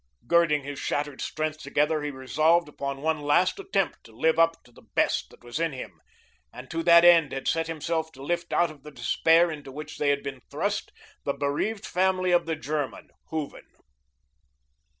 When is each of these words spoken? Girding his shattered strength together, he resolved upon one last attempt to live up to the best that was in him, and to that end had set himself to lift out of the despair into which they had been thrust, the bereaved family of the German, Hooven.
Girding 0.25 0.63
his 0.63 0.79
shattered 0.79 1.21
strength 1.21 1.59
together, 1.59 2.01
he 2.01 2.09
resolved 2.09 2.67
upon 2.67 3.03
one 3.03 3.21
last 3.21 3.59
attempt 3.59 4.03
to 4.05 4.11
live 4.11 4.39
up 4.39 4.63
to 4.63 4.71
the 4.71 4.81
best 4.81 5.29
that 5.29 5.43
was 5.43 5.59
in 5.59 5.73
him, 5.73 6.01
and 6.51 6.71
to 6.71 6.81
that 6.81 7.05
end 7.05 7.31
had 7.31 7.47
set 7.47 7.67
himself 7.67 8.11
to 8.13 8.23
lift 8.23 8.51
out 8.51 8.71
of 8.71 8.81
the 8.81 8.89
despair 8.89 9.51
into 9.51 9.71
which 9.71 9.99
they 9.99 10.09
had 10.09 10.23
been 10.23 10.41
thrust, 10.49 10.91
the 11.23 11.33
bereaved 11.33 11.85
family 11.85 12.31
of 12.31 12.47
the 12.47 12.55
German, 12.55 13.11
Hooven. 13.29 13.67